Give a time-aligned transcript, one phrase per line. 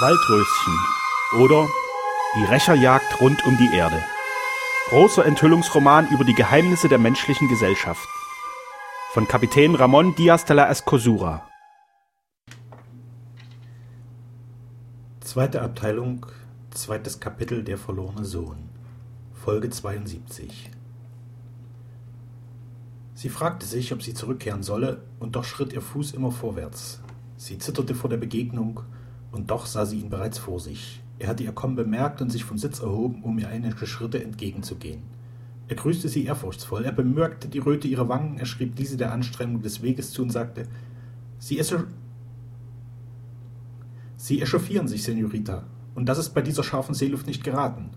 [0.00, 0.78] Waldröschen
[1.40, 1.68] oder
[2.36, 4.00] Die Rächerjagd rund um die Erde.
[4.90, 8.08] Großer Enthüllungsroman über die Geheimnisse der menschlichen Gesellschaft.
[9.10, 11.48] Von Kapitän Ramon Diaz de la Escosura.
[15.18, 16.26] Zweite Abteilung,
[16.70, 18.68] zweites Kapitel Der verlorene Sohn.
[19.32, 20.70] Folge 72.
[23.14, 27.00] Sie fragte sich, ob sie zurückkehren solle, und doch schritt ihr Fuß immer vorwärts.
[27.36, 28.84] Sie zitterte vor der Begegnung,
[29.32, 31.02] und doch sah sie ihn bereits vor sich.
[31.18, 35.02] Er hatte ihr Kommen bemerkt und sich vom Sitz erhoben, um ihr einige Schritte entgegenzugehen.
[35.68, 39.60] Er grüßte sie ehrfurchtsvoll, er bemerkte die Röte ihrer Wangen, er schrieb diese der Anstrengung
[39.60, 40.66] des Weges zu und sagte,
[41.38, 41.62] Sie,
[44.16, 47.90] Sie echauffieren sich, Senorita, und das ist bei dieser scharfen Seeluft nicht geraten.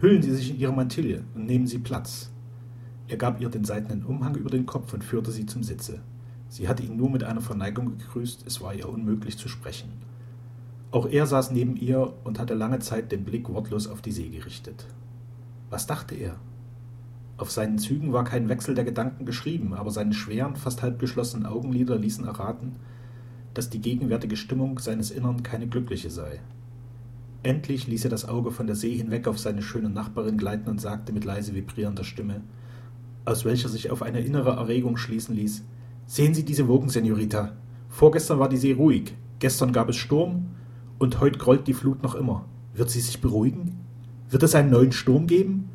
[0.00, 2.32] Hüllen Sie sich in Ihre Mantille und nehmen Sie Platz.
[3.12, 6.00] Er gab ihr den seidenen Umhang über den Kopf und führte sie zum Sitze.
[6.48, 9.90] Sie hatte ihn nur mit einer Verneigung gegrüßt, es war ihr unmöglich zu sprechen.
[10.92, 14.28] Auch er saß neben ihr und hatte lange Zeit den Blick wortlos auf die See
[14.28, 14.86] gerichtet.
[15.70, 16.36] Was dachte er?
[17.38, 21.46] Auf seinen Zügen war kein Wechsel der Gedanken geschrieben, aber seine schweren, fast halb geschlossenen
[21.46, 22.76] Augenlider ließen erraten,
[23.54, 26.40] dass die gegenwärtige Stimmung seines Innern keine glückliche sei.
[27.42, 30.80] Endlich ließ er das Auge von der See hinweg auf seine schöne Nachbarin gleiten und
[30.80, 32.42] sagte mit leise vibrierender Stimme,
[33.24, 35.64] aus welcher sich auf eine innere Erregung schließen ließ,
[36.06, 37.52] Sehen Sie diese Wogen, Senorita.
[37.88, 40.46] Vorgestern war die See ruhig, gestern gab es Sturm
[41.02, 42.44] und heute grollt die Flut noch immer.
[42.74, 43.80] Wird sie sich beruhigen?
[44.30, 45.68] Wird es einen neuen Sturm geben?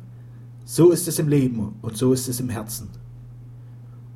[0.64, 2.88] So ist es im Leben und so ist es im Herzen.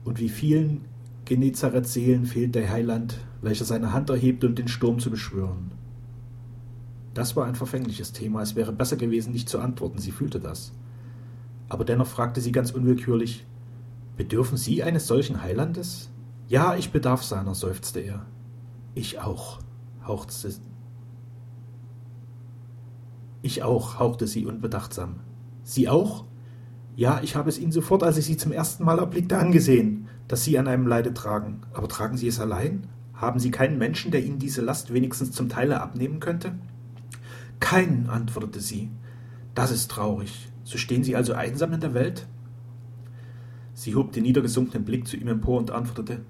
[0.05, 0.87] Und wie vielen
[1.27, 5.73] Genezareth-Seelen fehlt der Heiland, welcher seine Hand erhebt, um den Sturm zu beschwören.
[7.13, 10.73] Das war ein verfängliches Thema, es wäre besser gewesen, nicht zu antworten, sie fühlte das.
[11.69, 13.45] Aber dennoch fragte sie ganz unwillkürlich,
[14.17, 16.09] Bedürfen Sie eines solchen Heilandes?
[16.49, 18.25] Ja, ich bedarf seiner, seufzte er.
[18.95, 19.59] Ich auch,
[20.07, 20.33] hauchte
[23.43, 25.17] Ich auch, hauchte sie unbedachtsam.
[25.65, 26.25] Sie auch?
[26.95, 30.45] Ja, ich habe es Ihnen sofort, als ich Sie zum ersten Mal erblickte, angesehen, dass
[30.45, 31.63] Sie an einem Leide tragen.
[31.73, 32.87] Aber tragen Sie es allein?
[33.15, 36.55] Haben Sie keinen Menschen, der Ihnen diese Last wenigstens zum Teile abnehmen könnte?
[37.61, 38.91] Keinen, antwortete sie.
[39.55, 40.51] Das ist traurig.
[40.65, 42.27] So stehen Sie also einsam in der Welt?
[43.75, 46.21] Sie hob den niedergesunkenen Blick zu ihm empor und antwortete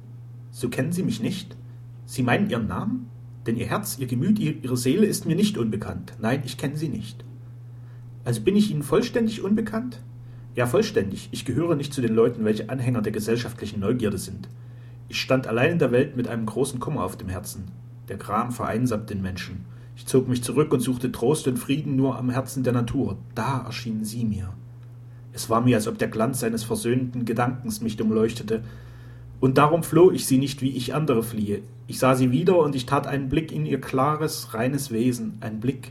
[0.50, 1.56] So kennen Sie mich nicht?
[2.04, 3.08] Sie meinen Ihren Namen?
[3.47, 6.14] Denn Ihr Herz, Ihr Gemüt, Ihre Seele ist mir nicht unbekannt.
[6.20, 7.25] Nein, ich kenne Sie nicht.
[8.25, 10.00] Also bin ich Ihnen vollständig unbekannt?
[10.54, 11.28] Ja, vollständig.
[11.32, 14.48] Ich gehöre nicht zu den Leuten, welche Anhänger der gesellschaftlichen Neugierde sind.
[15.08, 17.64] Ich stand allein in der Welt mit einem großen Kummer auf dem Herzen.
[18.08, 19.64] Der Gram vereinsamt den Menschen.
[19.97, 23.19] Ich zog mich zurück und suchte Trost und Frieden nur am Herzen der Natur.
[23.34, 24.52] Da erschienen Sie mir.
[25.32, 28.62] Es war mir, als ob der Glanz seines versöhnten Gedankens mich umleuchtete,
[29.42, 31.62] und darum floh ich sie nicht, wie ich andere fliehe.
[31.88, 35.58] Ich sah sie wieder, und ich tat einen Blick in ihr klares, reines Wesen, ein
[35.58, 35.91] Blick,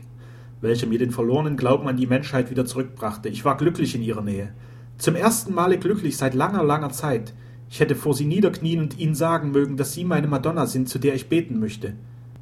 [0.62, 3.28] welcher mir den verlorenen Glauben an die Menschheit wieder zurückbrachte.
[3.28, 4.54] Ich war glücklich in ihrer Nähe.
[4.96, 7.34] Zum ersten Male glücklich seit langer, langer Zeit.
[7.68, 10.98] Ich hätte vor sie niederknien und ihnen sagen mögen, dass sie meine Madonna sind, zu
[10.98, 11.92] der ich beten möchte.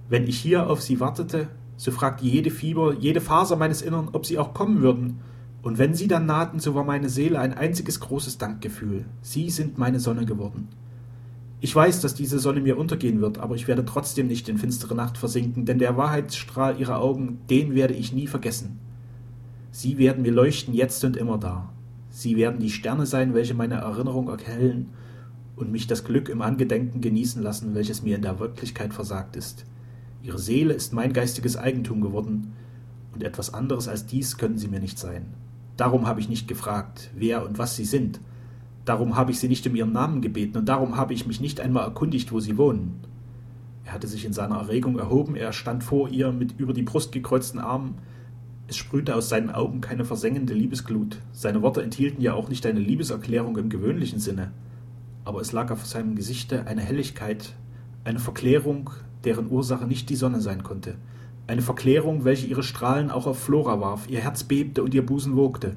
[0.09, 4.27] Wenn ich hier auf sie wartete, so fragte jede Fieber, jede Faser meines Innern, ob
[4.27, 5.19] sie auch kommen würden,
[5.63, 9.07] und wenn sie dann nahten, so war meine Seele ein einziges großes Dankgefühl.
[9.23, 10.69] Sie sind meine Sonne geworden.
[11.63, 14.95] Ich weiß, dass diese Sonne mir untergehen wird, aber ich werde trotzdem nicht in finstere
[14.95, 18.79] Nacht versinken, denn der Wahrheitsstrahl ihrer Augen, den werde ich nie vergessen.
[19.71, 21.71] Sie werden mir leuchten jetzt und immer da.
[22.09, 24.89] Sie werden die Sterne sein, welche meine Erinnerung erhellen
[25.55, 29.67] und mich das Glück im Angedenken genießen lassen, welches mir in der Wirklichkeit versagt ist.
[30.23, 32.53] Ihre Seele ist mein geistiges Eigentum geworden,
[33.13, 35.27] und etwas anderes als dies können sie mir nicht sein.
[35.77, 38.21] Darum habe ich nicht gefragt, wer und was sie sind.
[38.91, 41.61] Darum habe ich sie nicht um ihren Namen gebeten und darum habe ich mich nicht
[41.61, 42.99] einmal erkundigt, wo sie wohnen.
[43.85, 47.13] Er hatte sich in seiner Erregung erhoben, er stand vor ihr mit über die Brust
[47.13, 47.99] gekreuzten Armen.
[48.67, 51.19] Es sprühte aus seinen Augen keine versengende Liebesglut.
[51.31, 54.51] Seine Worte enthielten ja auch nicht eine Liebeserklärung im gewöhnlichen Sinne.
[55.25, 57.55] Aber es lag auf seinem Gesichte eine Helligkeit,
[58.03, 58.91] eine Verklärung,
[59.23, 60.97] deren Ursache nicht die Sonne sein konnte
[61.47, 64.09] eine Verklärung, welche ihre Strahlen auch auf Flora warf.
[64.09, 65.75] Ihr Herz bebte und ihr Busen wogte.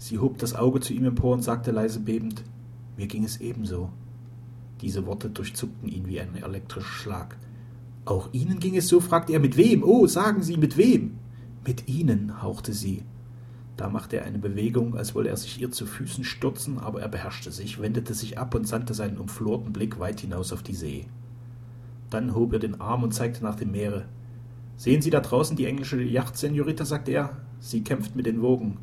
[0.00, 2.42] Sie hob das Auge zu ihm empor und sagte leise bebend,
[2.96, 3.90] mir ging es ebenso.
[4.80, 7.36] Diese Worte durchzuckten ihn wie ein elektrischer Schlag.
[8.06, 9.00] Auch Ihnen ging es so?
[9.00, 9.40] fragte er.
[9.40, 9.82] Mit wem?
[9.82, 11.18] Oh, sagen Sie, mit wem?
[11.66, 13.02] Mit Ihnen, hauchte sie.
[13.76, 17.08] Da machte er eine Bewegung, als wolle er sich ihr zu Füßen stürzen, aber er
[17.08, 21.08] beherrschte sich, wendete sich ab und sandte seinen umflorten Blick weit hinaus auf die See.
[22.08, 24.06] Dann hob er den Arm und zeigte nach dem Meere.
[24.78, 27.36] Sehen Sie da draußen die englische Yacht, Senorita, sagte er.
[27.58, 28.78] Sie kämpft mit den Wogen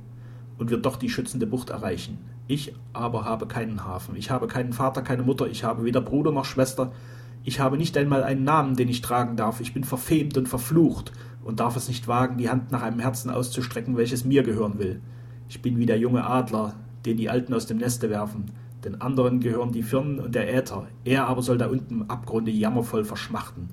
[0.57, 2.17] und wird doch die schützende Bucht erreichen.
[2.47, 4.15] Ich aber habe keinen Hafen.
[4.15, 5.47] Ich habe keinen Vater, keine Mutter.
[5.47, 6.91] Ich habe weder Bruder noch Schwester.
[7.43, 9.61] Ich habe nicht einmal einen Namen, den ich tragen darf.
[9.61, 11.11] Ich bin verfemt und verflucht.
[11.43, 14.99] und darf es nicht wagen, die Hand nach einem Herzen auszustrecken, welches mir gehören will.
[15.47, 16.73] Ich bin wie der junge Adler,
[17.05, 18.51] den die Alten aus dem Neste werfen.
[18.83, 20.87] Den anderen gehören die Firnen und der Äther.
[21.05, 23.69] Er aber soll da unten im Abgrunde jammervoll verschmachten.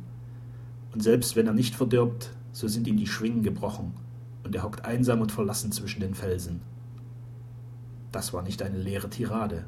[0.93, 3.95] Und selbst wenn er nicht verdirbt, so sind ihm die Schwingen gebrochen,
[4.45, 6.61] und er hockt einsam und verlassen zwischen den Felsen.
[8.15, 9.65] Das war nicht eine leere Tirade,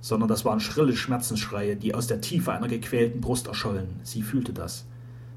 [0.00, 4.00] sondern das waren schrille Schmerzensschreie, die aus der Tiefe einer gequälten Brust erschollen.
[4.04, 4.86] Sie fühlte das.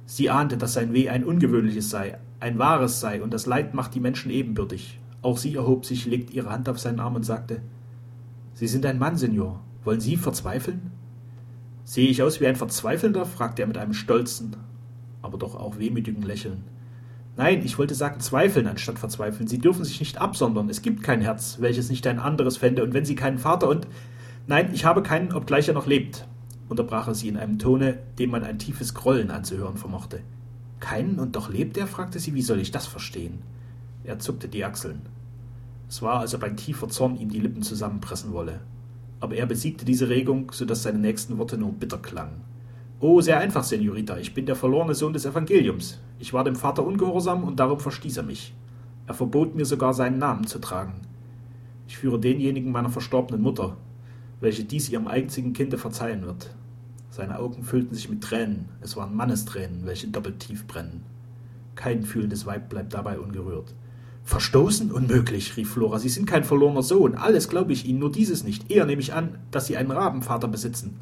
[0.06, 3.96] Sie ahnte, dass sein Weh ein ungewöhnliches sei, ein wahres sei, und das Leid macht
[3.96, 4.98] die Menschen ebenbürtig.
[5.22, 7.60] Auch sie erhob sich, legte ihre Hand auf seinen Arm und sagte
[8.54, 9.60] Sie sind ein Mann, Senior.
[9.84, 10.92] Wollen Sie verzweifeln?
[11.84, 13.26] Sehe ich aus wie ein Verzweifelnder?
[13.26, 14.56] fragte er mit einem stolzen,
[15.22, 16.64] aber doch auch wehmütigen Lächeln.
[17.38, 19.48] Nein, ich wollte sagen zweifeln anstatt verzweifeln.
[19.48, 20.69] Sie dürfen sich nicht absondern.
[20.69, 22.84] Es gibt kein Herz, welches nicht ein anderes fände.
[22.84, 23.88] Und wenn Sie keinen Vater und.
[24.48, 26.25] Nein, ich habe keinen, obgleich er noch lebt,
[26.69, 30.22] unterbrach er sie in einem Tone, dem man ein tiefes Grollen anzuhören vermochte.
[30.80, 31.86] Keinen und doch lebt er?
[31.86, 32.34] fragte sie.
[32.34, 33.40] Wie soll ich das verstehen?
[34.04, 35.01] Er zuckte die Achseln.
[35.90, 38.62] Es war, als ob ein tiefer Zorn ihm die Lippen zusammenpressen wolle.
[39.19, 42.42] Aber er besiegte diese Regung, so dass seine nächsten Worte nur bitter klangen.
[43.00, 44.18] Oh, sehr einfach, Senorita.
[44.18, 46.00] Ich bin der verlorene Sohn des Evangeliums.
[46.18, 48.56] Ich war dem Vater ungehorsam und darum verstieß er mich.
[49.06, 51.02] Er verbot mir sogar seinen Namen zu tragen.
[51.88, 53.78] Ich führe denjenigen meiner verstorbenen Mutter,
[54.42, 56.56] welche dies ihrem einzigen Kinde verzeihen wird.
[57.12, 58.70] Seine Augen füllten sich mit Tränen.
[58.82, 61.04] Es waren Mannestränen, welche doppelt tief brennen.
[61.76, 63.76] Kein fühlendes Weib bleibt dabei ungerührt.
[64.24, 64.92] Verstoßen?
[64.92, 66.00] Unmöglich, rief Flora.
[66.00, 67.14] Sie sind kein verlorener Sohn.
[67.14, 68.72] Alles glaube ich Ihnen, nur dieses nicht.
[68.72, 71.00] Eher nehme ich an, dass Sie einen Rabenvater besitzen.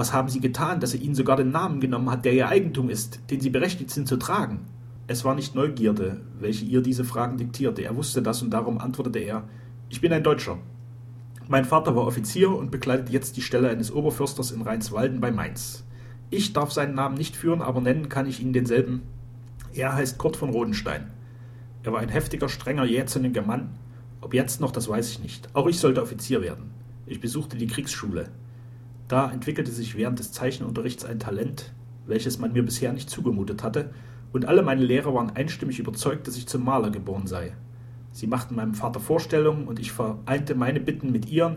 [0.00, 2.88] Was haben Sie getan, dass er Ihnen sogar den Namen genommen hat, der Ihr Eigentum
[2.88, 4.60] ist, den Sie berechtigt sind zu tragen?
[5.08, 7.82] Es war nicht Neugierde, welche ihr diese Fragen diktierte.
[7.82, 9.44] Er wusste das und darum antwortete er:
[9.90, 10.56] Ich bin ein Deutscher.
[11.48, 15.84] Mein Vater war Offizier und bekleidet jetzt die Stelle eines Oberförsters in Rheinswalden bei Mainz.
[16.30, 19.02] Ich darf seinen Namen nicht führen, aber nennen kann ich Ihnen denselben.
[19.74, 21.10] Er heißt Kurt von Rodenstein.
[21.82, 23.74] Er war ein heftiger, strenger, jähzorniger Mann.
[24.22, 25.54] Ob jetzt noch, das weiß ich nicht.
[25.54, 26.70] Auch ich sollte Offizier werden.
[27.04, 28.30] Ich besuchte die Kriegsschule.
[29.10, 31.72] Da entwickelte sich während des Zeichenunterrichts ein Talent,
[32.06, 33.90] welches man mir bisher nicht zugemutet hatte,
[34.32, 37.56] und alle meine Lehrer waren einstimmig überzeugt, dass ich zum Maler geboren sei.
[38.12, 41.56] Sie machten meinem Vater Vorstellungen und ich vereinte meine Bitten mit ihren,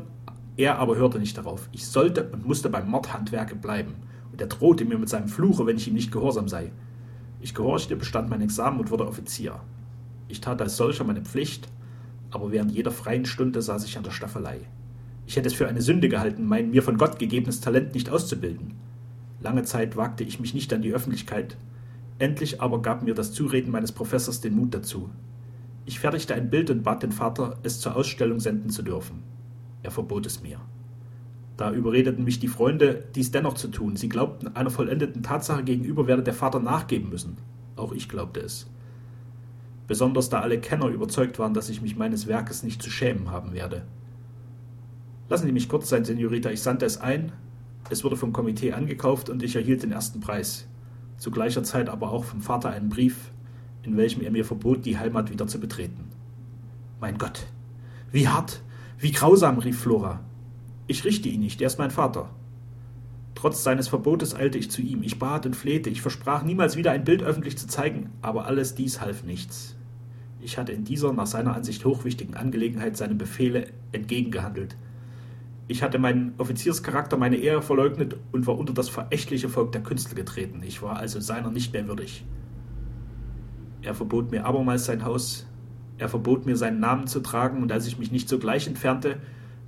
[0.58, 1.70] er aber hörte nicht darauf.
[1.72, 3.98] Ich sollte und musste beim Mordhandwerke bleiben,
[4.32, 6.72] und er drohte mir mit seinem Fluche, wenn ich ihm nicht gehorsam sei.
[7.40, 9.60] Ich gehorchte, bestand mein Examen und wurde Offizier.
[10.28, 11.68] Ich tat als solcher meine Pflicht,
[12.32, 14.62] aber während jeder freien Stunde saß ich an der Staffelei.
[15.34, 18.76] Ich hätte es für eine Sünde gehalten, mein mir von Gott gegebenes Talent nicht auszubilden.
[19.42, 21.58] Lange Zeit wagte ich mich nicht an die Öffentlichkeit.
[22.20, 25.10] Endlich aber gab mir das Zureden meines Professors den Mut dazu.
[25.88, 29.24] Ich fertigte ein Bild und bat den Vater, es zur Ausstellung senden zu dürfen.
[29.82, 30.60] Er verbot es mir.
[31.58, 33.96] Da überredeten mich die Freunde, dies dennoch zu tun.
[33.96, 37.38] Sie glaubten, einer vollendeten Tatsache gegenüber werde der Vater nachgeben müssen.
[37.76, 38.68] Auch ich glaubte es
[39.88, 43.54] besonders da alle Kenner überzeugt waren, dass ich mich meines Werkes nicht zu schämen haben
[43.54, 43.84] werde.
[45.30, 47.32] Lassen Sie mich kurz sein, Senorita, ich sandte es ein,
[47.90, 50.68] es wurde vom Komitee angekauft und ich erhielt den ersten Preis.
[51.18, 53.32] Zu gleicher Zeit aber auch vom Vater einen Brief,
[53.84, 56.10] in welchem er mir verbot, die Heimat wieder zu betreten.
[57.00, 57.46] Mein Gott,
[58.12, 58.62] wie hart,
[59.00, 60.22] wie grausam, rief Flora.
[60.88, 62.30] Ich richte ihn nicht, er ist mein Vater.
[63.36, 65.04] Trotz seines Verbotes eilte ich zu ihm.
[65.04, 65.90] Ich bat und flehte.
[65.90, 68.10] Ich versprach, niemals wieder ein Bild öffentlich zu zeigen.
[68.22, 69.76] Aber alles dies half nichts.
[70.40, 74.78] Ich hatte in dieser nach seiner Ansicht hochwichtigen Angelegenheit seinem Befehle entgegengehandelt.
[75.68, 80.16] Ich hatte meinen Offizierscharakter, meine Ehre verleugnet und war unter das verächtliche Volk der Künstler
[80.16, 80.62] getreten.
[80.66, 82.26] Ich war also seiner nicht mehr würdig.
[83.82, 85.48] Er verbot mir abermals sein Haus,
[85.98, 89.18] er verbot mir seinen Namen zu tragen, und als ich mich nicht sogleich entfernte,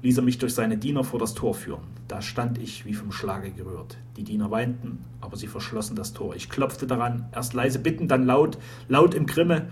[0.01, 1.83] ließ er mich durch seine Diener vor das Tor führen.
[2.07, 3.97] Da stand ich wie vom Schlage gerührt.
[4.17, 6.35] Die Diener weinten, aber sie verschlossen das Tor.
[6.35, 9.69] Ich klopfte daran, erst leise bitten, dann laut, laut im Grimme.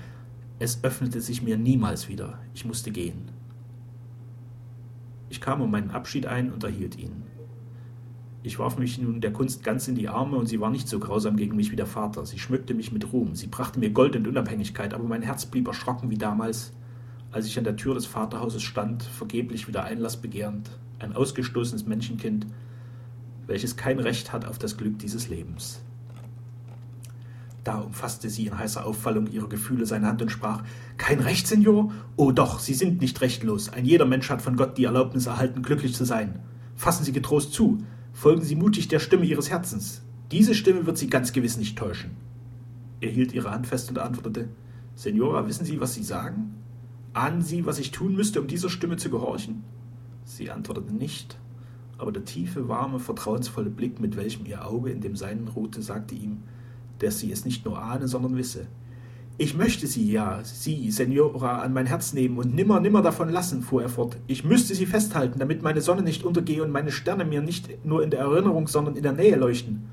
[0.59, 2.39] Es öffnete sich mir niemals wieder.
[2.53, 3.29] Ich musste gehen.
[5.33, 7.23] Ich kam um meinen Abschied ein und erhielt ihn.
[8.43, 10.99] Ich warf mich nun der Kunst ganz in die Arme, und sie war nicht so
[10.99, 12.23] grausam gegen mich wie der Vater.
[12.27, 15.67] Sie schmückte mich mit Ruhm, sie brachte mir Gold und Unabhängigkeit, aber mein Herz blieb
[15.67, 16.71] erschrocken wie damals,
[17.31, 22.45] als ich an der Tür des Vaterhauses stand, vergeblich wieder Einlass begehrend, ein ausgestoßenes Menschenkind,
[23.47, 25.81] welches kein Recht hat auf das Glück dieses Lebens.
[27.63, 30.63] Da umfasste sie in heißer Auffallung ihrer Gefühle seine Hand und sprach
[30.97, 31.93] Kein Recht, Senior?
[32.17, 33.69] Oh doch, Sie sind nicht rechtlos.
[33.69, 36.39] Ein jeder Mensch hat von Gott die Erlaubnis erhalten, glücklich zu sein.
[36.75, 37.77] Fassen Sie getrost zu,
[38.11, 40.01] folgen Sie mutig der Stimme Ihres Herzens.
[40.31, 42.11] Diese Stimme wird Sie ganz gewiss nicht täuschen.
[42.99, 44.49] Er hielt ihre Hand fest und antwortete
[44.95, 46.55] Senora, wissen Sie, was Sie sagen?
[47.13, 49.63] Ahnen Sie, was ich tun müsste, um dieser Stimme zu gehorchen?
[50.25, 51.37] Sie antwortete nicht,
[51.97, 56.15] aber der tiefe, warme, vertrauensvolle Blick, mit welchem ihr Auge in dem seinen ruhte, sagte
[56.15, 56.43] ihm,
[57.03, 58.67] dass sie es nicht nur ahne, sondern wisse.
[59.39, 63.63] Ich möchte Sie, ja, Sie, Senora, an mein Herz nehmen und nimmer, nimmer davon lassen,
[63.63, 64.17] fuhr er fort.
[64.27, 68.03] Ich müsste Sie festhalten, damit meine Sonne nicht untergehe und meine Sterne mir nicht nur
[68.03, 69.89] in der Erinnerung, sondern in der Nähe leuchten.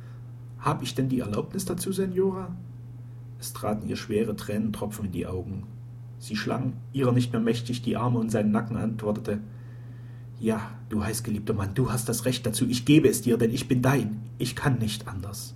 [0.59, 2.55] Hab ich denn die Erlaubnis dazu, Senora?
[3.39, 5.63] Es traten ihr schwere Tränentropfen in die Augen.
[6.19, 9.41] Sie schlang, ihrer nicht mehr mächtig, die Arme um seinen Nacken, antwortete
[10.39, 13.69] Ja, du heißgeliebter Mann, du hast das Recht dazu, ich gebe es dir, denn ich
[13.69, 15.55] bin dein, ich kann nicht anders.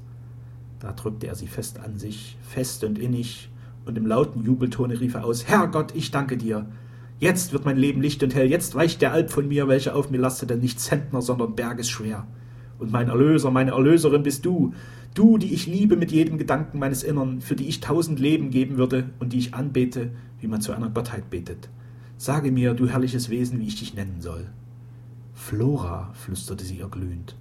[0.81, 3.51] Da drückte er sie fest an sich, fest und innig,
[3.87, 6.67] und im lauten Jubeltone rief er aus Herrgott, ich danke dir.
[7.19, 10.11] Jetzt wird mein Leben licht und hell, jetzt weicht der Alp von mir, welcher auf
[10.11, 12.27] mir lastete, nicht Zentner, sondern bergesschwer.
[12.79, 14.75] Und mein Erlöser, meine Erlöserin bist du,
[15.15, 18.77] du, die ich liebe mit jedem Gedanken meines Innern, für die ich tausend Leben geben
[18.77, 21.69] würde und die ich anbete, wie man zu einer Gottheit betet.
[22.17, 24.49] Sage mir, du herrliches Wesen, wie ich dich nennen soll.
[25.35, 27.37] Flora, flüsterte sie erglühend.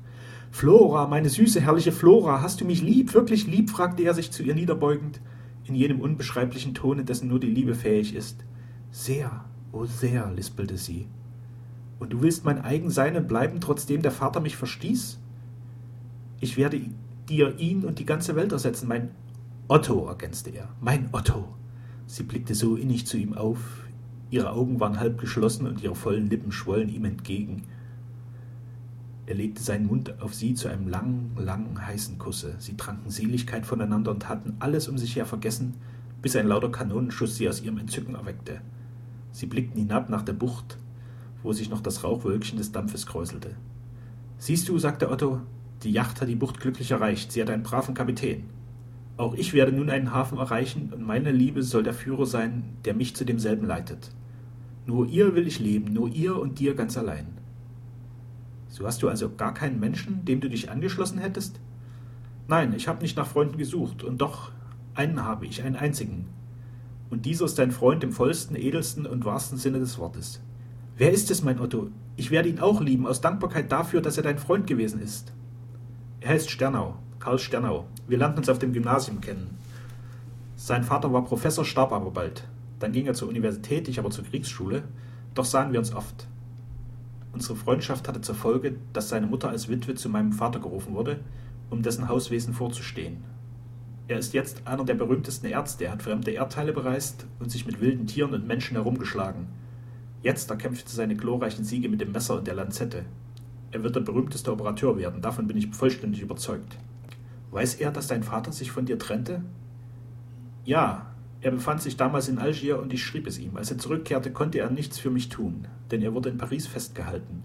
[0.53, 3.71] Flora, meine süße, herrliche Flora, hast du mich lieb, wirklich lieb?
[3.71, 5.19] fragte er sich zu ihr niederbeugend
[5.65, 8.45] in jenem unbeschreiblichen Tone, dessen nur die Liebe fähig ist.
[8.91, 11.07] Sehr, oh sehr, lispelte sie.
[11.97, 15.19] Und du willst mein eigen sein und bleiben, trotzdem der Vater mich verstieß?
[16.39, 16.81] Ich werde
[17.27, 19.09] dir ihn und die ganze Welt ersetzen, mein
[19.67, 21.47] Otto, ergänzte er, mein Otto.
[22.05, 23.57] Sie blickte so innig zu ihm auf,
[24.29, 27.63] ihre Augen waren halb geschlossen und ihre vollen Lippen schwollen ihm entgegen.
[29.25, 32.55] Er legte seinen Mund auf sie zu einem langen, langen, heißen Kusse.
[32.59, 35.75] Sie tranken Seligkeit voneinander und hatten alles um sich her vergessen,
[36.21, 38.61] bis ein lauter Kanonenschuss sie aus ihrem Entzücken erweckte.
[39.31, 40.77] Sie blickten hinab nach der Bucht,
[41.41, 43.55] wo sich noch das Rauchwölkchen des Dampfes kräuselte.
[44.37, 45.39] Siehst du, sagte Otto,
[45.83, 48.43] die Yacht hat die Bucht glücklich erreicht, sie hat einen braven Kapitän.
[49.15, 52.93] Auch ich werde nun einen Hafen erreichen, und meine Liebe soll der Führer sein, der
[52.93, 54.11] mich zu demselben leitet.
[54.85, 57.42] Nur ihr will ich leben, nur ihr und dir ganz allein.
[58.73, 61.59] So hast du also gar keinen Menschen, dem du dich angeschlossen hättest?
[62.47, 64.51] Nein, ich habe nicht nach Freunden gesucht, und doch
[64.95, 66.25] einen habe ich, einen einzigen.
[67.11, 70.41] Und dieser ist dein Freund im vollsten, edelsten und wahrsten Sinne des Wortes.
[70.97, 71.89] Wer ist es, mein Otto?
[72.15, 75.33] Ich werde ihn auch lieben, aus Dankbarkeit dafür, dass er dein Freund gewesen ist.
[76.19, 77.85] Er heißt Sternau, Karl Sternau.
[78.07, 79.59] Wir lernten uns auf dem Gymnasium kennen.
[80.55, 82.47] Sein Vater war Professor, starb aber bald.
[82.79, 84.81] Dann ging er zur Universität, ich aber zur Kriegsschule,
[85.35, 86.27] doch sahen wir uns oft.
[87.33, 91.19] Unsere Freundschaft hatte zur Folge, dass seine Mutter als Witwe zu meinem Vater gerufen wurde,
[91.71, 93.23] um dessen Hauswesen vorzustehen.
[94.07, 97.81] Er ist jetzt einer der berühmtesten Ärzte, er hat fremde Erdteile bereist und sich mit
[97.81, 99.47] wilden Tieren und Menschen herumgeschlagen.
[100.21, 103.05] Jetzt erkämpft er seine glorreichen Siege mit dem Messer und der Lanzette.
[103.71, 106.77] Er wird der berühmteste Operateur werden, davon bin ich vollständig überzeugt.
[107.49, 109.43] Weiß er, dass dein Vater sich von dir trennte?
[110.65, 111.12] Ja,
[111.43, 113.57] er befand sich damals in Algier und ich schrieb es ihm.
[113.57, 117.43] Als er zurückkehrte, konnte er nichts für mich tun, denn er wurde in Paris festgehalten.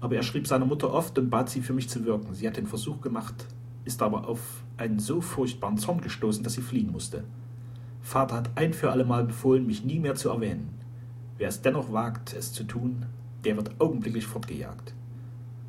[0.00, 2.34] Aber er schrieb seiner Mutter oft und bat sie, für mich zu wirken.
[2.34, 3.46] Sie hat den Versuch gemacht,
[3.86, 7.24] ist aber auf einen so furchtbaren Zorn gestoßen, dass sie fliehen musste.
[8.02, 10.68] Vater hat ein für allemal befohlen, mich nie mehr zu erwähnen.
[11.38, 13.06] Wer es dennoch wagt, es zu tun,
[13.46, 14.92] der wird augenblicklich fortgejagt.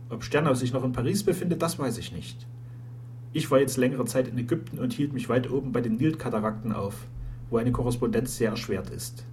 [0.10, 2.46] Ob Sternau sich noch in Paris befindet, das weiß ich nicht.
[3.32, 6.74] Ich war jetzt längere Zeit in Ägypten und hielt mich weit oben bei den Nilkatarakten
[6.74, 7.08] auf
[7.50, 9.26] wo eine Korrespondenz sehr erschwert ist.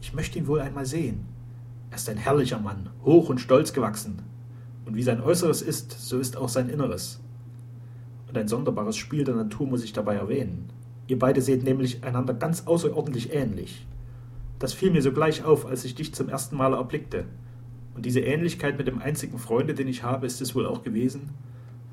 [0.00, 1.26] Ich möchte ihn wohl einmal sehen.
[1.90, 4.22] Er ist ein herrlicher Mann, hoch und stolz gewachsen.
[4.86, 7.20] Und wie sein Äußeres ist, so ist auch sein Inneres.
[8.28, 10.70] Und ein sonderbares Spiel der Natur muss ich dabei erwähnen.
[11.06, 13.86] Ihr beide seht nämlich einander ganz außerordentlich ähnlich.
[14.58, 17.24] Das fiel mir sogleich auf, als ich dich zum ersten Mal erblickte.
[17.94, 21.30] Und diese Ähnlichkeit mit dem einzigen Freunde, den ich habe, ist es wohl auch gewesen,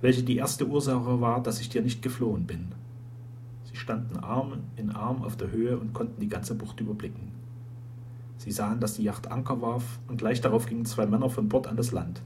[0.02, 2.74] welche die erste Ursache war, dass ich dir nicht geflohen bin
[3.78, 7.32] standen Arm in Arm auf der Höhe und konnten die ganze Bucht überblicken.
[8.38, 11.68] Sie sahen, dass die Yacht Anker warf, und gleich darauf gingen zwei Männer von Bord
[11.68, 12.22] an das Land.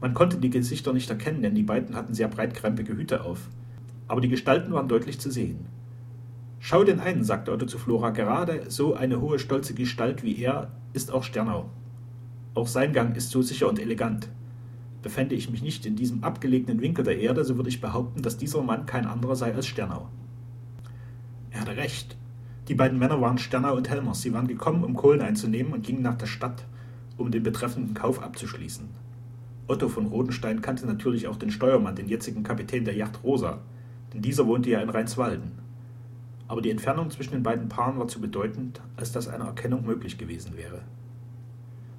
[0.00, 3.48] Man konnte die Gesichter nicht erkennen, denn die beiden hatten sehr breitkrempige Hüte auf.
[4.08, 5.66] Aber die Gestalten waren deutlich zu sehen.
[6.58, 10.70] Schau den einen, sagte Otto zu Flora, gerade so eine hohe, stolze Gestalt wie er
[10.92, 11.70] ist auch Sternau.
[12.54, 14.28] Auch sein Gang ist so sicher und elegant.
[15.02, 18.36] Befände ich mich nicht in diesem abgelegenen Winkel der Erde, so würde ich behaupten, dass
[18.36, 20.08] dieser Mann kein anderer sei als Sternau.
[21.52, 22.16] Er hatte recht.
[22.68, 24.22] Die beiden Männer waren Sterner und Helmers.
[24.22, 26.64] Sie waren gekommen, um Kohlen einzunehmen und gingen nach der Stadt,
[27.18, 28.88] um den betreffenden Kauf abzuschließen.
[29.68, 33.60] Otto von Rodenstein kannte natürlich auch den Steuermann, den jetzigen Kapitän der Yacht Rosa,
[34.12, 35.52] denn dieser wohnte ja in Rheinswalden.
[36.48, 40.18] Aber die Entfernung zwischen den beiden Paaren war zu bedeutend, als dass eine Erkennung möglich
[40.18, 40.82] gewesen wäre.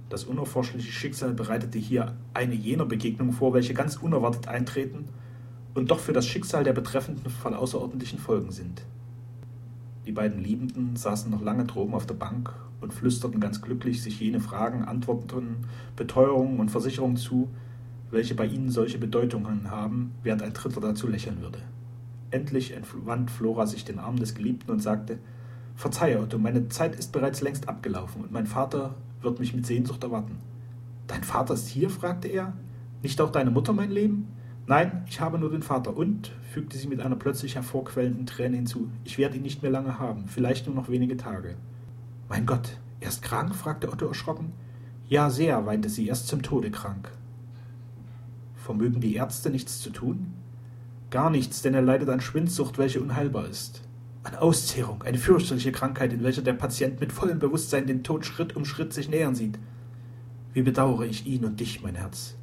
[0.10, 5.06] Das unerforschliche Schicksal bereitete hier eine jener Begegnungen vor, welche ganz unerwartet eintreten
[5.74, 8.84] und doch für das Schicksal der Betreffenden von außerordentlichen Folgen sind.
[10.06, 14.20] Die beiden Liebenden saßen noch lange droben auf der Bank und flüsterten ganz glücklich sich
[14.20, 17.50] jene Fragen, Antworten, Beteuerungen und Versicherungen zu,
[18.12, 21.60] welche bei ihnen solche Bedeutungen haben, während ein Dritter dazu lächeln würde.
[22.32, 25.20] Endlich entwand Flora sich den Arm des Geliebten und sagte,
[25.76, 30.04] Verzeihe, Otto, meine Zeit ist bereits längst abgelaufen und mein Vater wird mich mit Sehnsucht
[30.04, 30.38] erwarten.
[31.08, 31.90] Dein Vater ist hier?
[31.90, 32.54] fragte er.
[33.02, 34.28] Nicht auch deine Mutter, mein Leben?
[34.66, 38.90] Nein, ich habe nur den Vater und, fügte sie mit einer plötzlich hervorquellenden Träne hinzu,
[39.04, 41.56] ich werde ihn nicht mehr lange haben, vielleicht nur noch wenige Tage.
[42.30, 43.54] Mein Gott, er ist krank?
[43.56, 44.54] fragte Otto erschrocken.
[45.10, 47.12] Ja, sehr, weinte sie, erst zum Tode krank.
[48.56, 50.34] Vermögen die Ärzte nichts zu tun?
[51.10, 53.82] Gar nichts, denn er leidet an Schwindsucht, welche unheilbar ist.
[54.24, 58.56] An Auszehrung, eine fürchterliche Krankheit, in welcher der Patient mit vollem Bewusstsein den Tod Schritt
[58.56, 59.60] um Schritt sich nähern sieht.
[60.54, 62.36] Wie bedauere ich ihn und dich, mein Herz.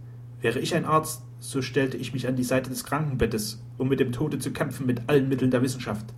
[0.42, 3.98] Wäre ich ein Arzt, so stellte ich mich an die Seite des Krankenbettes, um mit
[3.98, 6.12] dem Tode zu kämpfen mit allen Mitteln der Wissenschaft.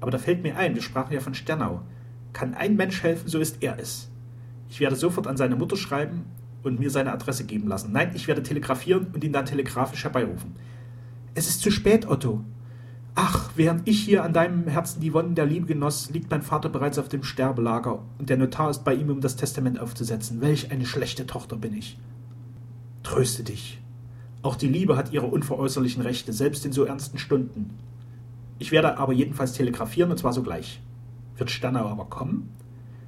[0.00, 1.82] Aber da fällt mir ein, wir sprachen ja von Sternau.
[2.32, 4.10] Kann ein Mensch helfen, so ist er es.
[4.68, 6.24] Ich werde sofort an seine Mutter schreiben
[6.64, 7.92] und mir seine Adresse geben lassen.
[7.92, 10.56] Nein, ich werde telegrafieren und ihn dann telegrafisch herbeirufen.
[11.34, 12.42] Es ist zu spät, Otto.
[13.14, 16.70] Ach, während ich hier an deinem Herzen die Wonnen der Liebe genoss, liegt mein Vater
[16.70, 20.40] bereits auf dem Sterbelager und der Notar ist bei ihm, um das Testament aufzusetzen.
[20.40, 21.98] Welch eine schlechte Tochter bin ich.
[23.02, 23.81] Tröste dich.
[24.42, 27.70] Auch die Liebe hat ihre unveräußerlichen Rechte, selbst in so ernsten Stunden.
[28.58, 30.80] Ich werde aber jedenfalls telegrafieren, und zwar sogleich.
[31.36, 32.48] Wird Sternau aber kommen?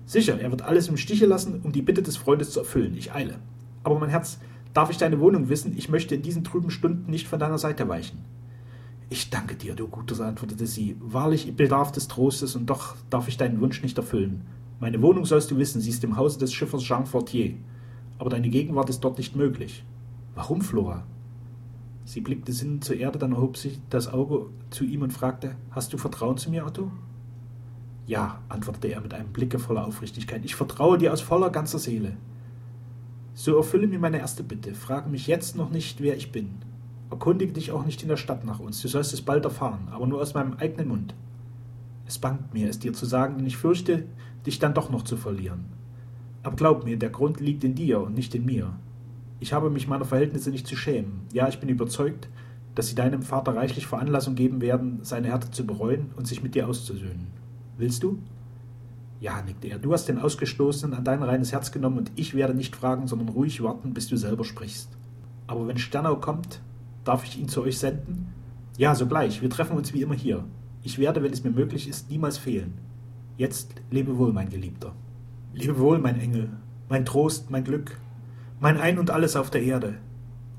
[0.07, 2.97] Sicher, er wird alles im Stiche lassen, um die Bitte des Freundes zu erfüllen.
[2.97, 3.38] Ich eile.
[3.83, 4.38] Aber mein Herz,
[4.75, 5.76] darf ich deine Wohnung wissen?
[5.76, 8.19] Ich möchte in diesen trüben Stunden nicht von deiner Seite weichen.
[9.11, 10.97] Ich danke dir, du Gutes, antwortete sie.
[11.00, 14.43] Wahrlich bedarf des Trostes, und doch darf ich deinen Wunsch nicht erfüllen.
[14.81, 17.55] Meine Wohnung sollst du wissen, sie ist im Hause des Schiffers Jean Fortier.
[18.19, 19.85] Aber deine Gegenwart ist dort nicht möglich.
[20.35, 21.05] Warum, Flora?
[22.04, 25.92] Sie blickte sinnend zur Erde, dann erhob sich das Auge zu ihm und fragte: Hast
[25.92, 26.90] du Vertrauen zu mir, Otto?
[28.06, 30.44] Ja, antwortete er mit einem Blicke voller Aufrichtigkeit.
[30.44, 32.16] Ich vertraue dir aus voller ganzer Seele.
[33.32, 34.75] So erfülle mir meine erste Bitte.
[34.75, 36.50] Frage mich jetzt noch nicht, wer ich bin.
[37.10, 38.82] Erkundige dich auch nicht in der Stadt nach uns.
[38.82, 41.14] Du sollst es bald erfahren, aber nur aus meinem eigenen Mund.
[42.06, 44.04] Es bangt mir, es dir zu sagen, denn ich fürchte,
[44.45, 45.64] dich dann doch noch zu verlieren.
[46.43, 48.75] Aber glaub mir, der Grund liegt in dir und nicht in mir.
[49.45, 51.26] Ich habe mich meiner Verhältnisse nicht zu schämen.
[51.35, 52.30] Ja, ich bin überzeugt,
[52.75, 56.54] dass sie deinem Vater reichlich Veranlassung geben werden, seine Härte zu bereuen und sich mit
[56.54, 57.26] dir auszusöhnen.
[57.76, 58.21] Willst du?
[59.21, 59.78] Ja, nickte er.
[59.78, 63.28] Du hast den Ausgestoßenen an dein reines Herz genommen und ich werde nicht fragen, sondern
[63.28, 64.89] ruhig warten, bis du selber sprichst.
[65.47, 66.63] Aber wenn Sternau kommt,
[67.04, 68.28] darf ich ihn zu euch senden?
[68.78, 69.43] Ja, sogleich.
[69.43, 70.43] Wir treffen uns wie immer hier.
[70.83, 72.73] Ich werde, wenn es mir möglich ist, niemals fehlen.
[73.37, 74.95] Jetzt lebe wohl, mein Geliebter.
[75.52, 76.49] Lebe wohl, mein Engel,
[76.89, 77.99] mein Trost, mein Glück,
[78.60, 79.99] mein Ein und alles auf der Erde.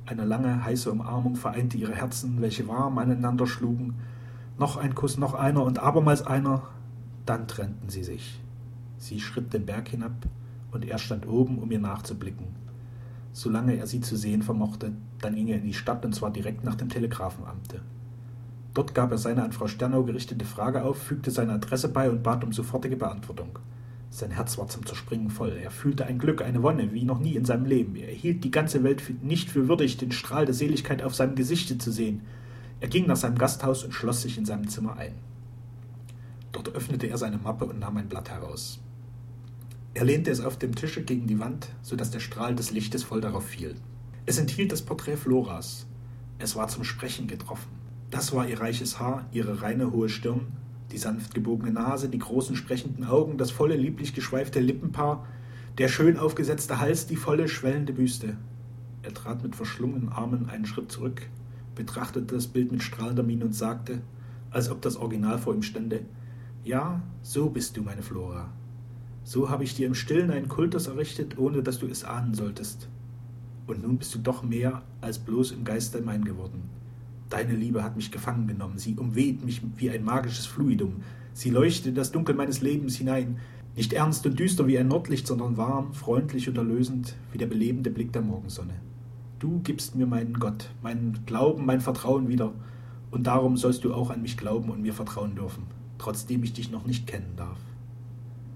[0.06, 3.96] Eine lange, heiße Umarmung vereinte ihre Herzen, welche warm aneinander schlugen.
[4.60, 6.64] Noch ein Kuss, noch einer und abermals einer.
[7.26, 8.40] Dann trennten sie sich.
[8.98, 10.14] Sie schritt den Berg hinab,
[10.72, 12.48] und er stand oben, um ihr nachzublicken.
[13.32, 16.64] Solange er sie zu sehen vermochte, dann ging er in die Stadt, und zwar direkt
[16.64, 17.82] nach dem Telegrafenamte.
[18.74, 22.24] Dort gab er seine an Frau Sternau gerichtete Frage auf, fügte seine Adresse bei und
[22.24, 23.58] bat um sofortige Beantwortung.
[24.16, 25.60] Sein Herz war zum Zerspringen voll.
[25.62, 27.98] Er fühlte ein Glück, eine Wonne, wie noch nie in seinem Leben.
[27.98, 31.78] Er hielt die ganze Welt nicht für würdig, den Strahl der Seligkeit auf seinem Gesichte
[31.78, 32.22] zu sehen.
[32.80, 35.16] Er ging nach seinem Gasthaus und schloss sich in seinem Zimmer ein.
[36.54, 38.80] Dort öffnete er seine Mappe und nahm ein Blatt heraus.
[39.94, 43.04] Er lehnte es auf dem Tische gegen die Wand, so dass der Strahl des Lichtes
[43.04, 43.76] voll darauf fiel.
[44.26, 45.88] Es enthielt das Porträt Floras.
[46.40, 47.68] Es war zum Sprechen getroffen.
[48.12, 50.54] Das war ihr reiches Haar, ihre reine hohe Stirn,
[50.96, 55.28] die sanft gebogene Nase, die großen sprechenden Augen, das volle, lieblich geschweifte Lippenpaar,
[55.78, 58.38] der schön aufgesetzte Hals, die volle, schwellende Büste.
[59.04, 61.24] Er trat mit verschlungenen Armen einen Schritt zurück,
[61.76, 64.04] betrachtete das Bild mit strahlender Miene und sagte,
[64.52, 66.06] als ob das Original vor ihm stände,
[66.64, 68.48] ja, so bist du, meine Flora.
[69.26, 72.88] So habe ich dir im Stillen einen Kultus errichtet, ohne dass du es ahnen solltest.
[73.68, 76.70] Und nun bist du doch mehr als bloß im Geiste mein geworden.
[77.30, 80.98] Deine Liebe hat mich gefangen genommen, sie umweht mich wie ein magisches Fluidum,
[81.34, 83.38] sie leuchtet in das Dunkel meines Lebens hinein,
[83.76, 87.90] nicht ernst und düster wie ein Nordlicht, sondern warm, freundlich und erlösend wie der belebende
[87.90, 88.76] Blick der Morgensonne.
[89.40, 92.54] Du gibst mir meinen Gott, meinen Glauben, mein Vertrauen wieder,
[93.12, 95.64] und darum sollst du auch an mich glauben und mir vertrauen dürfen,
[95.98, 97.60] trotzdem ich dich noch nicht kennen darf.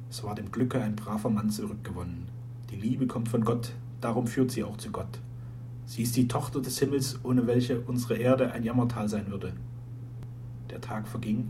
[0.10, 2.28] Es war dem Glücke ein braver Mann zurückgewonnen.
[2.70, 5.20] Die Liebe kommt von Gott, darum führt sie auch zu Gott.
[5.90, 9.54] Sie ist die Tochter des Himmels, ohne welche unsere Erde ein Jammertal sein würde.
[10.70, 11.50] Der Tag verging.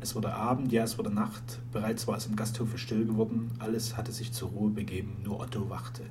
[0.00, 1.60] Es wurde Abend, ja, es wurde Nacht.
[1.70, 3.52] Bereits war es im Gasthofe still geworden.
[3.60, 5.18] Alles hatte sich zur Ruhe begeben.
[5.22, 6.02] Nur Otto wachte.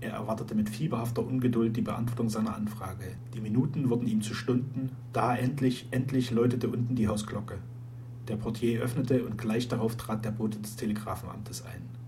[0.00, 3.14] Er erwartete mit fieberhafter Ungeduld die Beantwortung seiner Anfrage.
[3.34, 4.88] Die Minuten wurden ihm zu Stunden.
[5.12, 7.58] Da endlich, endlich läutete unten die Hausglocke.
[8.28, 11.99] Der Portier öffnete und gleich darauf trat der Bote des Telegrafenamtes ein.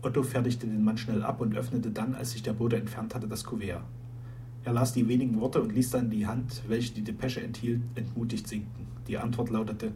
[0.00, 3.26] Otto fertigte den Mann schnell ab und öffnete dann, als sich der Bote entfernt hatte,
[3.26, 3.82] das Kuvert.
[4.64, 8.46] Er las die wenigen Worte und ließ dann die Hand, welche die Depesche enthielt, entmutigt
[8.46, 8.86] sinken.
[9.08, 9.92] Die Antwort lautete: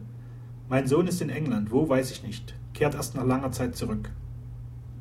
[0.67, 4.09] Mein Sohn ist in England, wo weiß ich nicht, kehrt erst nach langer Zeit zurück.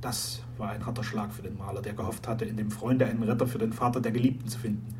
[0.01, 3.23] Das war ein harter Schlag für den Maler, der gehofft hatte, in dem Freunde einen
[3.23, 4.95] Retter für den Vater der Geliebten zu finden.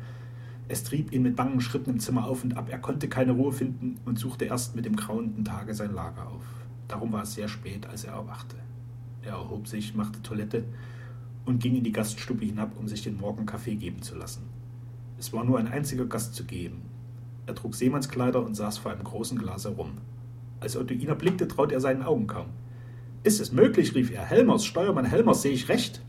[0.67, 3.51] Es trieb ihn mit bangen Schritten im Zimmer auf und ab, er konnte keine Ruhe
[3.51, 6.43] finden und suchte erst mit dem grauenden Tage sein Lager auf.
[6.87, 8.55] Darum war es sehr spät, als er erwachte.
[9.23, 10.65] Er erhob sich, machte Toilette
[11.45, 14.43] und ging in die Gaststube hinab, um sich den Morgenkaffee geben zu lassen.
[15.17, 16.81] Es war nur ein einziger Gast zu geben.
[17.45, 19.91] Er trug Seemannskleider und saß vor einem großen Glas herum.
[20.59, 22.47] Als Otto ihn erblickte, traute er seinen Augen kaum.
[23.23, 24.25] Ist es möglich, rief er.
[24.25, 26.01] Helmers, Steuermann Helmers, sehe ich recht?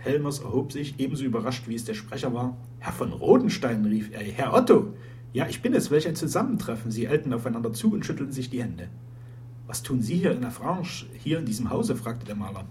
[0.00, 2.56] Helmers erhob sich, ebenso überrascht, wie es der Sprecher war.
[2.78, 4.20] Herr von Rodenstein, rief er.
[4.20, 4.94] Herr Otto!
[5.34, 5.90] Ja, ich bin es.
[5.90, 6.90] Welch ein Zusammentreffen.
[6.90, 8.88] Sie eilten aufeinander zu und schüttelten sich die Hände.
[9.68, 11.94] Was tun Sie hier in der Franche, hier in diesem Hause?
[11.94, 12.64] fragte der Maler.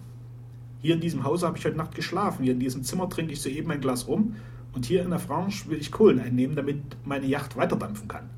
[0.80, 2.44] Hier in diesem Hause habe ich heute Nacht geschlafen.
[2.44, 4.36] Hier in diesem Zimmer trinke ich soeben ein Glas rum.
[4.74, 8.32] Und hier in der Franche will ich Kohlen einnehmen, damit meine Yacht weiterdampfen kann.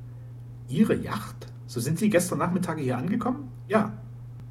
[0.68, 1.46] Ihre Yacht?
[1.66, 3.48] So sind Sie gestern Nachmittag hier angekommen?
[3.66, 3.94] Ja.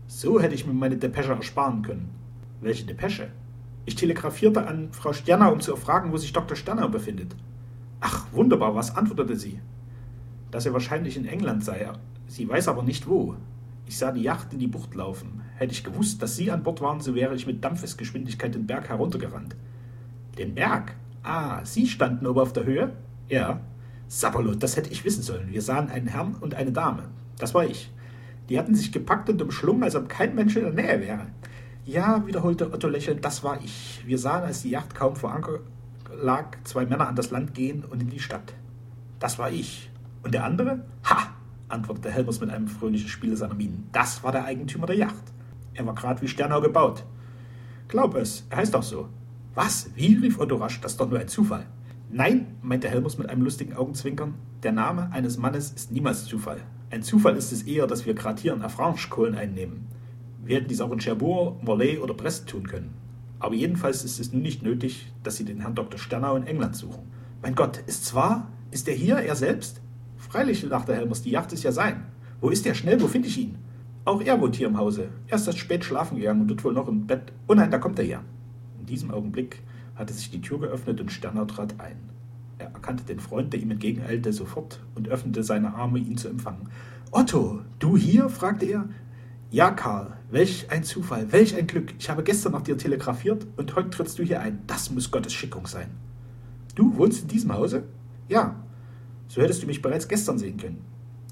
[0.08, 2.10] So hätte ich mir meine Depesche ersparen können.
[2.62, 3.30] Welche Depesche?
[3.86, 6.58] Ich telegrafierte an Frau Sternau, um zu erfragen, wo sich Dr.
[6.58, 7.36] Sternau befindet.
[8.00, 9.60] Ach, wunderbar, was antwortete sie?
[10.50, 11.91] Dass er wahrscheinlich in England sei.
[12.26, 13.36] Sie weiß aber nicht wo.
[13.89, 15.41] Ich sah die Yacht in die Bucht laufen.
[15.56, 18.88] Hätte ich gewusst, dass Sie an Bord waren, so wäre ich mit Dampfesgeschwindigkeit den Berg
[18.88, 19.56] heruntergerannt.
[20.38, 20.95] Den Berg?
[21.23, 22.93] Ah, Sie standen oben auf der Höhe?
[23.30, 23.62] Ja.
[24.08, 25.52] Sapperlot, das hätte ich wissen sollen.
[25.52, 27.06] Wir sahen einen Herrn und eine Dame.
[27.39, 27.91] Das war ich.
[28.47, 31.25] Die hatten sich gepackt und umschlungen, als ob kein Mensch in der Nähe wäre.
[31.84, 34.04] Ja, wiederholte Otto lächelnd, das war ich.
[34.06, 35.62] Wir sahen, als die Yacht kaum vor Anker
[36.21, 38.54] lag, zwei Männer an das Land gehen und in die Stadt.
[39.17, 39.89] Das war ich.
[40.21, 40.86] Und der andere?
[41.06, 41.38] Ha!
[41.70, 43.88] Antwortete Helmers mit einem fröhlichen Spiel seiner Mienen.
[43.92, 45.24] Das war der Eigentümer der Yacht.
[45.74, 47.06] Er war gerade wie Sternau gebaut.
[47.88, 49.10] Glaub es, er heißt auch so.
[49.56, 49.90] Was?
[49.96, 50.16] Wie?
[50.16, 51.66] rief Otto rasch, das ist doch nur ein Zufall.
[52.12, 56.62] Nein, meinte Helmers mit einem lustigen Augenzwinkern, der Name eines Mannes ist niemals Zufall.
[56.92, 59.88] Ein Zufall ist es eher, dass wir gerade hier in Affranche Kohlen einnehmen.
[60.44, 62.94] Wir hätten dies auch in Cherbourg, Morlaix oder Brest tun können.
[63.40, 66.00] Aber jedenfalls ist es nun nicht nötig, dass Sie den Herrn Dr.
[66.00, 67.04] Sternau in England suchen.
[67.42, 68.48] Mein Gott, ist's wahr?
[68.72, 69.82] Ist er hier, er selbst?
[70.30, 72.06] Freilich, lachte Helmers, die Yacht ist ja sein.
[72.39, 72.76] Wo ist er?
[72.76, 73.58] Schnell, wo finde ich ihn?
[74.06, 75.10] Auch er wohnt hier im Hause.
[75.28, 77.34] Er ist erst spät schlafen gegangen und wird wohl noch im Bett.
[77.48, 78.22] Oh nein, da kommt er her.
[78.80, 79.63] In diesem Augenblick
[79.96, 81.98] hatte sich die Tür geöffnet und Sternau trat ein.
[82.60, 86.70] Er erkannte den Freund, der ihm entgegeneilte, sofort und öffnete seine Arme, ihn zu empfangen.
[87.10, 88.30] Otto, du hier?
[88.30, 88.88] fragte er.
[89.50, 91.96] Ja, Karl, welch ein Zufall, welch ein Glück.
[91.98, 94.60] Ich habe gestern nach dir telegrafiert und heute trittst du hier ein.
[94.68, 95.89] Das muss Gottes Schickung sein.
[96.76, 97.86] Du wohnst in diesem Hause?
[98.28, 98.58] Ja,
[99.30, 100.82] so hättest du mich bereits gestern sehen können.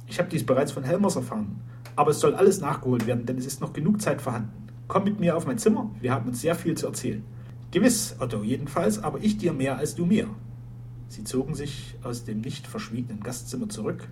[0.06, 1.60] Ich habe dies bereits von Helmers erfahren.
[1.98, 4.68] Aber es soll alles nachgeholt werden, denn es ist noch genug Zeit vorhanden.
[4.88, 7.24] Komm mit mir auf mein Zimmer, wir haben uns sehr viel zu erzählen.
[7.72, 10.30] Gewiss, Otto, jedenfalls, aber ich dir mehr als du mir.
[11.10, 14.08] Sie zogen sich aus dem nicht verschwiegenen Gastzimmer zurück,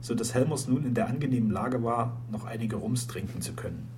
[0.00, 3.88] so dass Helmers nun in der angenehmen Lage war, noch einige Rums trinken zu können.